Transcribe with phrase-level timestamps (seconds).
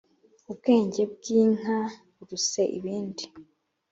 [0.51, 1.77] ubwenge bw’inka
[2.15, 3.23] buruse ibindi